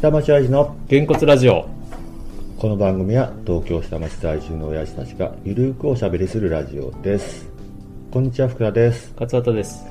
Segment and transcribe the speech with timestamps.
[0.00, 1.68] 下町親父のげんこつラジオ。
[2.56, 7.50] この番組は東京下町在住の親父たちがゆるくおしゃべりするラジオです。
[8.10, 9.12] こんにちは福田です。
[9.20, 9.84] 勝畑です。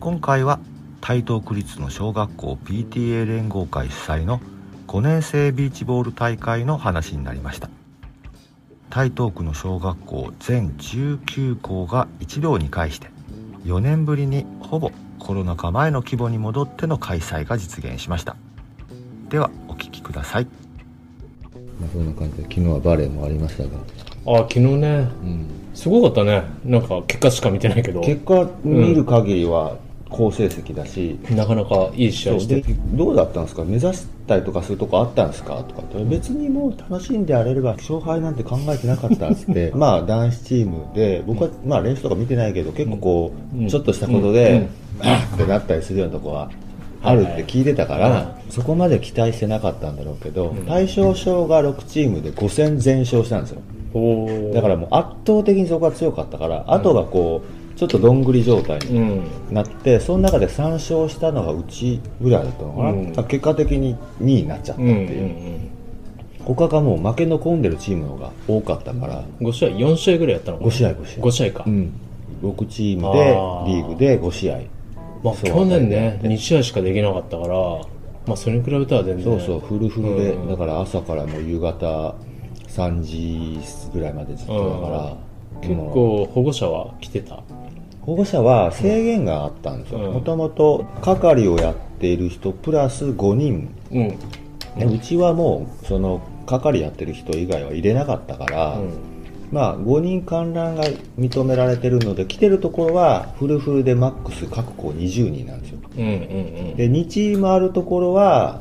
[0.00, 0.58] 今回は
[1.00, 4.40] 台東区立の小学校 PTA 連合会主催の
[4.88, 7.70] 5年生ビーチボール大会の話になりました。
[8.88, 13.06] 台東区の小学校全19校が一堂に会して
[13.66, 18.34] 4年ぶりにほぼコロナ禍前の規模に戻っての開催が実現しました
[19.30, 20.44] ではお聞きください。
[21.80, 23.70] まあ、そんな感じで昨日はバレーもありましたが、
[24.26, 24.88] あ昨日ね。
[25.22, 26.42] うん、すごかったね。
[26.64, 28.00] なんか結果しか見てないけど。
[28.00, 29.76] 結果見る限りは
[30.10, 32.60] 好成績だし、なかなかいい試合して。
[32.60, 33.64] でどうだったんですか？
[33.64, 35.62] 目指したりとかするとこあったんですか？
[35.62, 39.70] とか別にもう楽しんでやれれば勝敗なんて考えてなかったっつって。
[39.76, 43.68] まあ男子チームで僕はまあ練習とか見てないけど結構こう、うん。
[43.68, 44.68] ちょっとしたことで、
[45.00, 45.08] うん。
[45.08, 46.50] あーってなったりするようなとこは
[47.02, 48.12] あるって聞いてたから、はい。
[48.24, 50.66] はいそこまで期待してなかったんだろうけど、ん。
[50.66, 53.62] 大正賞が6チームで5戦全勝したんですよ。
[53.94, 54.52] おー。
[54.52, 59.22] だからもう圧倒的にそこが強かったから、あとがこうちょっとどんぐり状態にうん。
[59.52, 63.12] なってその中で3勝したのがうちぐらいだったのかな、うん。
[63.28, 64.84] 結果的に2位になっちゃったう。
[64.84, 65.60] んうんっていう、
[66.44, 70.70] 他がもう負け残んでるチームの方が多かったから、うん5試合4試合ぐらいやったのかな。
[70.70, 71.22] 5試合5試合。
[71.22, 71.92] 5試合か、うん、
[72.42, 74.60] 6チームでリーグで5試合
[75.22, 77.54] まあ去年ねそう2試合しかできなかったから
[78.26, 79.24] まあそれに比べたら全然。
[79.24, 80.48] そうそうフルフルで、うん。
[80.48, 82.14] だから朝からもう夕方
[82.68, 83.58] 3時
[83.92, 85.16] ぐらいまでずっとだから、
[85.60, 87.42] 結構保護者は来てた？
[88.02, 90.00] 保護者は制限があったんですよ。
[90.00, 90.12] うん。
[90.14, 93.74] もともと係をやっている人プラス5人。
[93.90, 94.18] うん。
[94.78, 98.90] でうちはもうその係やってる人以外は入れなかったから、うん
[99.52, 100.84] まあ5人観覧が
[101.18, 105.78] 認められてるので来てるところはフルフルでマックス各校20人なんですよ。
[105.96, 108.60] うんうんで2チームあるところは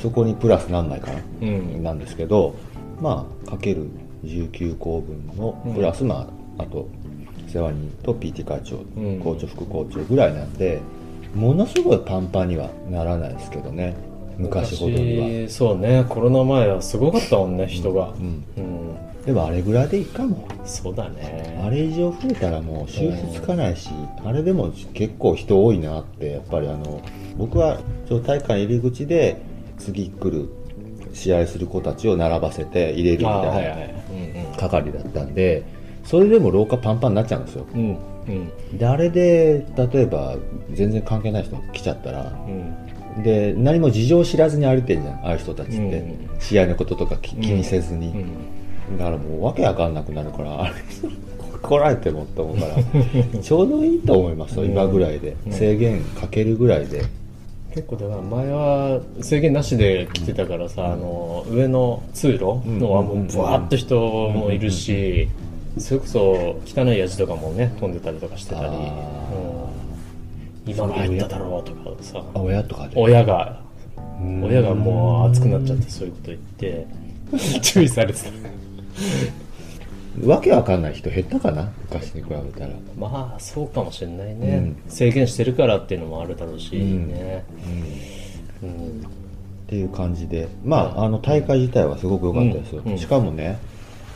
[0.00, 1.48] そこにプラス何枚かな、うん。
[1.48, 2.54] うんなんですけど
[3.00, 3.88] まあかける
[4.24, 6.28] 19校分のプラス、ま
[6.58, 6.88] ああと
[7.48, 9.20] 世話人と PT 会長、うん。
[9.20, 10.80] 校長副校長ぐらいなんで
[11.34, 13.96] ものすごいパンパンにはならないですけどね
[14.38, 18.10] 昔ほどには、昔そうねコロナ前はすごかったもんね人が。
[18.10, 20.48] うん、うんでもあれぐらいでいいかも。
[20.64, 21.60] そうだね。
[21.62, 23.90] あれ以上増えたらもう収拾つかないし、
[24.24, 27.02] あれでも結構人多いなってやっぱりあの
[27.36, 27.78] 僕は
[28.08, 29.36] ちょ大会入り口で
[29.76, 30.48] 次来る
[31.12, 33.64] 試合する子たちを並ばせて入れるみたはい
[34.50, 35.62] な係だったんで
[36.04, 37.66] それでも廊下パンパンになっちゃうんですよ。
[37.74, 38.30] うんうんう
[38.74, 38.78] ん。
[38.78, 40.36] であれで例えば
[40.72, 43.22] 全然関係ない人が来ちゃったらうん。
[43.22, 46.40] で何も事情知らずに歩いてんじゃんああいう人たちって、うん。
[46.40, 48.57] 試合のこととか気気にせずに、うん
[48.96, 50.74] だからもうわけわかんなくなるからあれ
[51.60, 55.52] 来られてもって思うからちょうどいいと思いますよ今ぐらいで、うん。
[55.52, 57.04] 制限かけるぐらいで。
[57.74, 63.98] 結構だから前は制限なしで来てたからさ、あの上の通路のはもうブワーッと人
[64.30, 65.28] もいるし、
[65.78, 68.70] それこそ汚いやじとかもね飛んでたりとかしてたり、あ
[70.66, 70.72] うん。
[70.72, 72.22] 今の入っただろうとかさ。
[72.34, 72.94] あ親とかで。
[72.96, 73.60] 親が。
[74.20, 74.44] うん。
[74.44, 76.86] 親がもう熱くなっちゃってそういうこと言って
[77.60, 78.30] 注意されてた
[80.24, 81.70] わけわかんない人減ったかな？
[81.90, 82.72] 昔に比べたら。
[82.98, 84.76] まあそうかもしれないね、うん。
[84.88, 87.08] 制限してるからっていうのもあるだろうしん。
[87.08, 87.44] ね、
[88.62, 88.68] うん。
[88.68, 88.72] っ
[89.68, 90.48] ていう感じで。
[90.64, 92.92] まああの大会自体はすごく良かったですよ、うん。
[92.92, 92.98] うん。
[92.98, 93.58] しかもね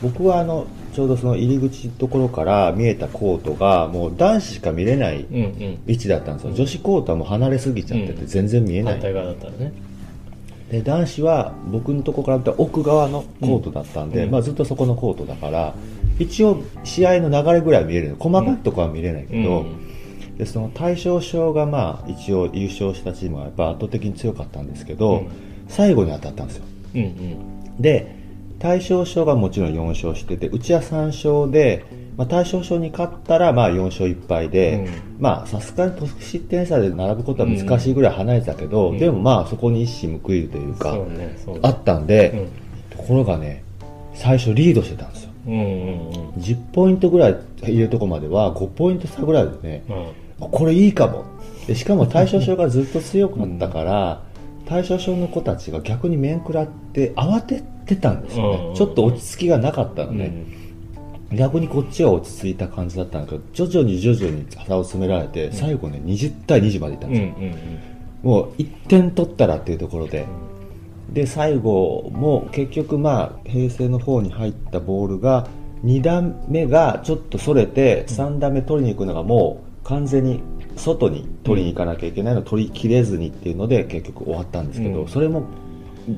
[0.01, 5.77] 僕はあのちょうどその入り口のところから見えたコートがもう男子しか見れないうんうん。
[5.87, 9.71] 位置だったんですよ、女子コートはもう離れすぎちゃってて全然見えない、反対側だったらね
[10.73, 14.31] で男子は僕のところから見た奥側のコートだったんで、うん。
[14.31, 15.75] まあ、ずっとそこのコートだから
[16.17, 18.09] 一応試合の流れぐらいは見える。
[18.09, 19.67] の細かいところは見れないけど、
[20.35, 25.27] でその大正賞がまあ一応優勝したチームはやっぱ圧倒的に強かったんですけど、うん。
[25.67, 26.63] 最後に当たったんですよ。
[26.95, 27.79] うんうん。
[27.79, 28.15] で
[28.57, 31.85] 大正賞がもちろん4勝しててうちは3勝で、
[32.17, 34.87] まあ、大正賞に勝ったらまあ4勝1敗で、
[35.19, 38.99] まあさすがに得失点差で並ぶことは難しいぐらい離れてたけど、うん。
[38.99, 40.95] でもまあそこに一矢報いるというか、
[41.43, 42.31] そうあったんで、
[42.91, 42.97] うん。
[42.97, 43.63] ところがね
[44.13, 45.29] 最初リードしてたんですよ。
[45.47, 46.29] うんうんうん。
[46.37, 49.83] 10ポイントぐらい入れるとこまでは5ポイント差ぐらいでね
[50.39, 50.49] うん。
[50.51, 51.25] これいいかも。
[51.67, 54.21] でしかも大正賞がずっと強かったから、
[54.65, 60.33] 大正賞の子たちが逆に面食らって慌ててたんですよね、うんちょっと落ち着きがなかったのうんね、
[61.35, 68.27] 逆にこっちは落ち着いた感じだったんだけど徐々に徐々に差を詰められて、最後ね20対20までいったんうんうですよ、ん。
[68.27, 70.25] もう1点取ったらっていうところで、
[71.11, 75.47] で最後も結局まあ平成の方に入ったボールが
[75.83, 80.41] 2段目がちょっとそれて3段目取りに行くのがもう完全に
[80.75, 85.07] 外に取りに行かなきゃいけないのを取りきれずにっていうので結局終わったんですけど、うん。
[85.07, 85.45] それも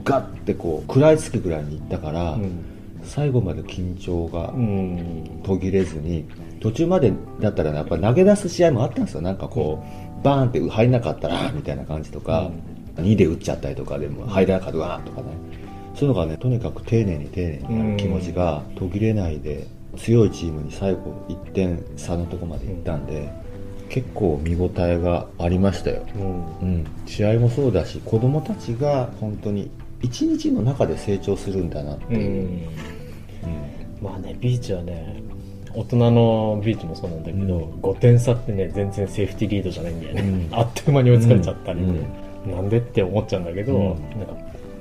[0.03, 2.75] ガッてこう食らいつくぐらいに行ったから、うん
[3.05, 5.41] 最後まで緊張がうん。
[5.43, 6.25] 途切れずに
[6.59, 9.21] 途中までだったらねやっぱ投げ出す試合もあったんですよ。
[9.21, 9.83] なんかこ
[10.21, 12.49] うバーンって入んなかったらみたいな感じとか、
[12.95, 15.27] 2で打っちゃったりとかでも入らなかったわーとかね。
[15.93, 19.67] そういうのがねとにかく丁寧に丁寧にやる気持ちが途切れないで
[19.97, 23.31] 強いチームに最後1点差のとこまで行ったんで、
[23.87, 26.59] 結構見応えがありましたよ、うん。
[26.61, 29.69] うん、試合もそうだし子供たちが本当に
[30.01, 32.94] 一日の中で成長するんだなってういう、ん
[34.01, 35.21] まあねビーチはね
[35.74, 37.71] 大人のビーチもそうなんだけど、うん。
[37.81, 40.56] 5点差ってね全然セーフティーリードじゃないんだよね、うん。
[40.57, 42.00] あっという間に追いつかれちゃったりうん。
[42.00, 42.07] ね、
[42.47, 44.19] なんでって思っちゃうんだけど、うん。
[44.19, 44.33] なんか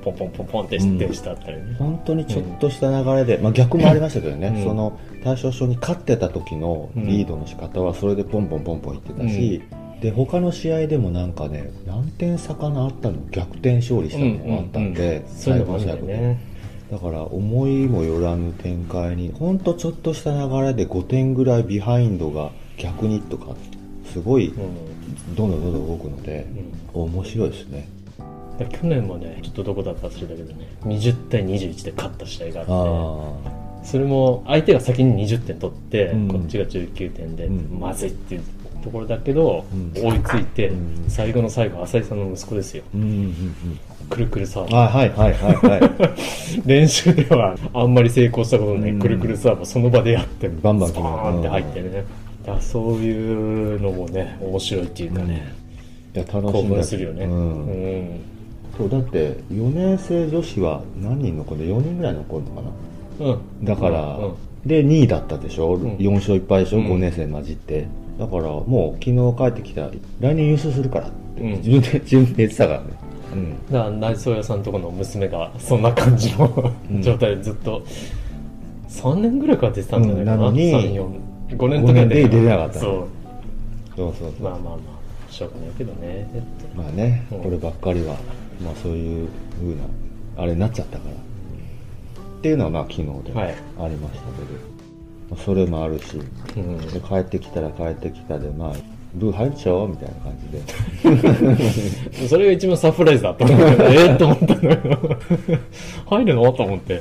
[0.04, 4.62] ポンポンポンポンって失点してあったりね、本当にちょっとした流れで、まあ、逆もありましたけどね、うん。
[4.62, 9.62] その大将賞に勝ってた時のリードの仕方はそれでポンポンポンポンいってたし、
[10.00, 15.28] で他の試合でもなんかね何点差かなあったの逆転勝利したのもあったんで、うん。
[15.28, 15.58] そうん。
[15.58, 16.12] 最後の最後で。
[16.12, 16.53] ね
[16.90, 23.54] だから思いもよらぬ展開に本当ちょっとした流れで5点ぐらいビハインドが逆にとか
[24.12, 24.94] すごいうん。
[25.34, 26.46] どんどんどんどん動くので、
[26.92, 27.88] 面白いですね。
[28.58, 36.28] で去年もねちょっとどこだったか忘れたけどね20対21で勝った試合があってあそれも相手が先に20点取って、うん。
[36.28, 37.78] こっちが19点で、うん。
[37.78, 38.44] まずいっていう
[38.82, 39.92] ところだけど、うん。
[39.94, 41.10] 追いついて、うん。
[41.10, 42.82] 最後の最後浅井さんの息子ですよ。
[42.86, 43.34] あうんうんうん
[44.08, 45.90] くるくるサーブあはいはいはいはい
[46.66, 48.98] 練習ではあんまり成功したことない、うん。
[48.98, 51.88] くるくるサーブをその場でやってバンバン決めるバーンって入ってね、
[52.44, 55.52] だからそういうのもね面白いっていうかね、
[56.14, 57.40] いや楽し興奮するよね、ううん。
[57.40, 58.08] ん
[58.76, 61.66] そうだって4年生女子は何人残る？
[61.68, 62.62] の4人ぐらい残るのか
[63.20, 63.30] な？
[63.32, 63.64] うん。
[63.64, 64.32] だから、うん
[64.64, 65.98] で2位だったでしょ、ん。
[65.98, 66.86] 4勝1敗でしょ、うん。
[66.86, 67.86] 5年生混じって。
[68.18, 69.90] だからもう昨日帰ってきたら
[70.20, 71.50] 来年優勝するからって、うん。
[71.58, 72.86] 自分で自分で言ってたからね。
[72.88, 73.03] うん
[73.70, 77.02] だ内装屋さんとこの娘がそんな感じの、うん。
[77.02, 77.82] 状態でずっと
[78.88, 80.40] 3年ぐらいから出てたんじゃないかな,、うん。
[80.40, 83.06] なのに34 5年とかで出れなかったそう。
[83.96, 86.28] そうそうまあまあまあしょうがないけどね。
[86.74, 87.42] まあね、うん。
[87.42, 88.14] こればっかりは、
[88.62, 89.28] まあそういう
[89.60, 89.82] 風な、
[90.36, 91.14] あれになっちゃったから。
[91.14, 93.54] っていうのはまあ昨日ではい。
[93.80, 94.54] ありましたけど、
[95.30, 96.20] まあそれもあるし、
[96.56, 96.78] うん。
[96.78, 98.72] で帰ってきたら帰ってきたで、まあ、
[99.14, 102.26] ブー入っちゃおうみたいな感じで。
[102.28, 104.78] それが一番サプライズだったええと思ったのよ。
[106.06, 106.52] 入るの？
[106.52, 107.00] と思って。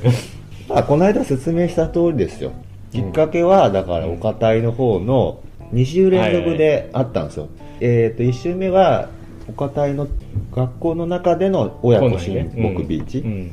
[0.68, 2.52] まあこの間説明した通りですよ。
[2.92, 5.40] きっかけは、だから、お堅いの方の
[5.72, 7.48] 2週連続であったんですよ。
[7.80, 9.08] えっ、と、1週目は、
[9.48, 10.06] お堅いの
[10.54, 13.18] 学校の中での親子親睦ビーチ。
[13.18, 13.50] うん。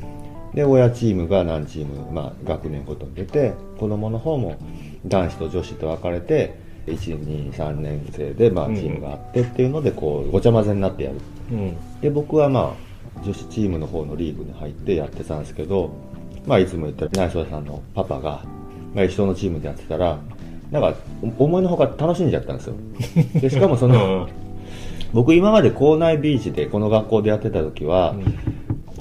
[0.54, 4.56] で親チームが何チーム、まあ、学年ごとに出て子供の方も
[5.06, 11.16] 男子と女子と分かれて123年生で、まあ、うんチームがあってっていうのでこうごちゃ混ぜになってやる。
[11.50, 12.00] うん。
[12.00, 15.90] で僕はまあ女子チームの方のリーグに入ってやってたんですけど、
[16.46, 18.44] まあ、いつも言ったら内緒さんのパパが、
[18.94, 20.18] まあ、一緒のチームでやってたら
[20.72, 20.94] なんか
[21.38, 22.74] 思いのほか楽しんじゃったんですよ。
[23.34, 24.26] でしかもその、
[25.12, 28.16] 僕今まで校内ビーチでこの学校でやってた時は、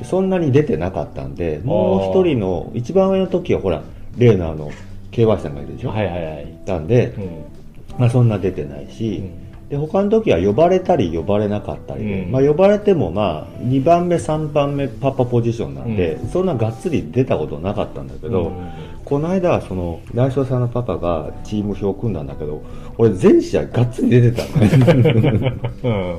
[0.03, 3.83] そんなに出てなかったんで、もう一人の、一番上の時はほら、
[4.17, 4.69] 例のあの、
[5.11, 6.53] KY さんがいるでしょ、はいはいはい。
[6.65, 7.60] なんで、うん
[8.01, 9.69] まあそんな出てないし、うん。
[9.69, 12.31] で、他の時は呼ばれたり呼ばれなかったりで、うん。
[12.31, 18.71] まあ呼ばれてもまあ、2番目、3番目パパポジションなんで、うそんながっつり出たことなかったんだけど、うん。
[19.05, 22.63] この間はその、内緒さんのパパがチーム表を組んだんだけど、
[22.97, 25.53] 俺全試合がっつり出てたのね。
[25.83, 26.15] うん。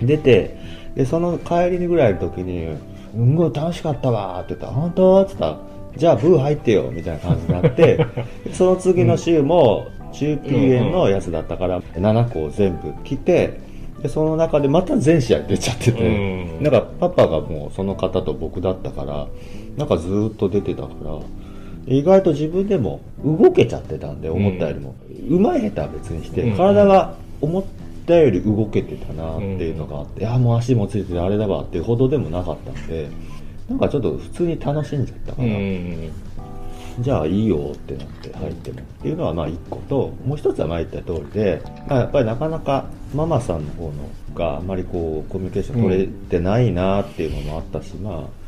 [0.06, 0.56] 出て
[0.94, 2.74] でその帰りにぐらいの時に
[3.12, 5.58] 「すんごい楽しかったわ」って言ったら「本当?」って言ったら
[5.96, 8.06] 「じゃあブー入ってよ」みたいな感じになって
[8.52, 13.60] その次の週も中 PN のやつだったから7個を全部来て
[14.02, 16.62] でその中でまた全試合出ちゃってて、うん。
[16.62, 19.28] なんかパパがもうその方と僕だったから
[19.76, 21.18] なんかずーっと出てたから
[21.86, 24.94] 意外と自分でも動けちゃってたんで思ったよりも、
[25.28, 26.56] うまい下手は別にして、うん。
[26.56, 27.64] 体が思っ
[28.06, 33.08] たより動けてたなっていうのがあって、いやもう足もついててあれだわっていうほどでもなかったんで
[33.68, 36.12] なんかちょっと普通に楽しんじゃったかうら、ん
[37.00, 43.92] じゃあいいよってなって入ってもっていうのはまあ一個ともう一つは前言った通りで、まあ、やっぱりなかなかママさんの方の
[44.34, 48.40] があんまりこうコミュニケーション取れてないなっていうのもあったし、まあ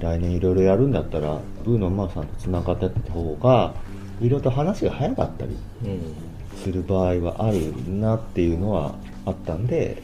[0.00, 3.74] 来年いろいろやるんだったらブーのママさんとつながってった方が
[4.20, 6.32] いろいろと話が早かったりうん
[6.62, 8.94] する場合はあるなっていうのは
[9.24, 10.02] あったんで、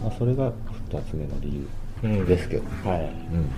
[0.00, 0.52] まあ、それが
[0.90, 1.66] 2つ目の理
[2.02, 3.00] うん由ですけど、はい。
[3.32, 3.50] うん。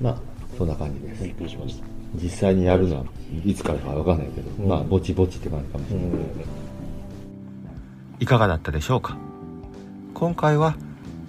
[0.00, 0.16] まあ
[0.56, 1.24] そんな感じです。
[1.24, 3.04] びっくりしました実際にやるのは
[3.44, 4.68] いつからかわかんないけど、うん。
[4.68, 6.20] まあぼちぼちって感じかもしうれない、ん。
[8.20, 9.16] いかがだったでしょうか？
[10.12, 10.76] 今回は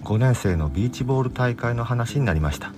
[0.04, 2.74] 5年生のビーチボール大会の話になりました、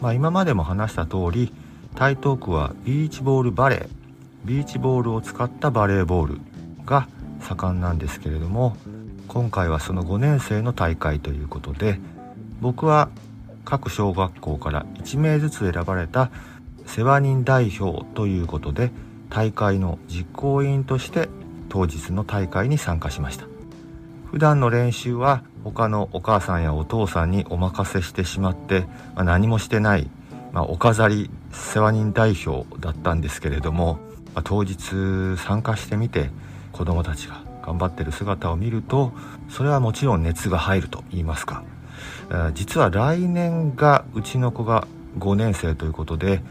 [0.00, 1.52] まあ、今までも話した通り
[1.94, 3.88] 台東区はビーチボールバレー
[4.44, 6.40] ビーチボールを使ったバレーボール
[6.86, 7.06] が
[7.40, 8.76] 盛んなんですけれども
[9.28, 12.00] 今回はその5年生の大会ということで
[12.60, 13.10] 僕は
[13.64, 16.30] 各小学校から1名ずつ選ばれた
[16.86, 18.90] 世話人代表ということで
[19.30, 21.28] 大会の実行委員として
[21.68, 23.46] 当日の大会に参加しました。
[24.30, 28.80] 普段の練習は他のお母さんやお父さんにお任せしてしまって、
[29.14, 30.10] まあ、何もしてない、
[30.52, 33.98] まあ、お飾り世話人代表だったんですけれども、
[34.34, 36.30] まあ、当日参加してみて
[36.72, 39.12] 子供たちが頑張ってる姿を見ると
[39.48, 41.62] それはもちろん熱が入ると言いますか。
[42.54, 44.86] 実は来年がうちの子が
[45.18, 46.42] 5年生ということで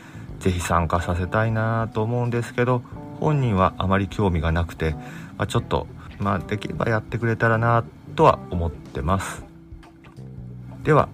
[0.43, 2.81] 是非参加させたいなと思うんですけど
[3.21, 4.91] 本人はあまり興味がなくて、
[5.38, 5.88] まあ、ちょっと、
[6.19, 7.85] まあ、できればやってくれたらな
[8.15, 9.43] とは思ってます。
[10.83, 11.07] では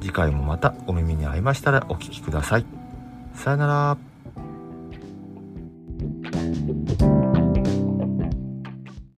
[0.00, 2.64] 次回もまたお耳に合いましたらお聴きください。
[3.34, 4.09] さよなら。